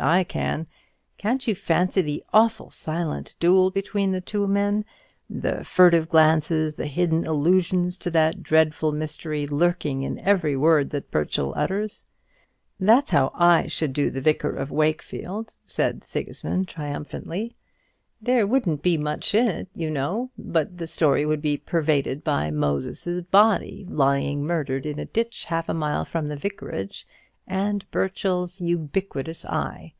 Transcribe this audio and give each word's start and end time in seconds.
I 0.00 0.24
can. 0.24 0.66
Can't 1.18 1.46
you 1.46 1.54
fancy 1.54 2.00
the 2.02 2.24
awful 2.32 2.68
silent 2.68 3.36
duel 3.38 3.70
between 3.70 4.10
the 4.10 4.20
two 4.20 4.48
men, 4.48 4.84
the 5.30 5.62
furtive 5.62 6.08
glances, 6.08 6.74
the 6.74 6.88
hidden 6.88 7.24
allusions 7.28 7.96
to 7.98 8.10
that 8.10 8.42
dreadful 8.42 8.90
mystery, 8.90 9.46
lurking 9.46 10.02
in 10.02 10.20
every 10.20 10.56
word 10.56 10.90
that 10.90 11.12
Burchell 11.12 11.54
utters? 11.56 12.04
"That's 12.80 13.10
how 13.10 13.30
I 13.36 13.68
should 13.68 13.92
do 13.92 14.10
the 14.10 14.20
'Vicar 14.20 14.56
of 14.56 14.72
Wakefield,'" 14.72 15.54
said 15.64 16.02
Sigismund 16.02 16.64
Smith, 16.64 16.74
triumphantly. 16.74 17.54
"There 18.20 18.48
wouldn't 18.48 18.82
be 18.82 18.98
much 18.98 19.32
in 19.32 19.46
it, 19.46 19.68
you 19.76 19.90
know; 19.90 20.32
but 20.36 20.76
the 20.76 20.88
story 20.88 21.24
would 21.24 21.40
be 21.40 21.56
pervaded 21.56 22.24
by 22.24 22.50
Moses's 22.50 23.22
body 23.22 23.86
lying 23.88 24.44
murdered 24.44 24.86
in 24.86 24.98
a 24.98 25.04
ditch 25.04 25.44
half 25.44 25.68
a 25.68 25.74
mile 25.74 26.04
from 26.04 26.26
the 26.28 26.36
vicarage, 26.36 27.06
and 27.46 27.84
Burchell's 27.90 28.62
ubiquitous 28.62 29.44
eye. 29.44 29.92